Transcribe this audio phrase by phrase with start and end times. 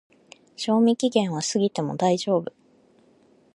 [0.55, 2.51] 賞味期限は過ぎても大丈夫